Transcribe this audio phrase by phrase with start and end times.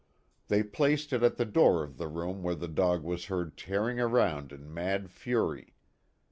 [0.47, 3.99] They placed it at the door of the room where the dog was heard tearing
[3.99, 5.75] around in mad fury.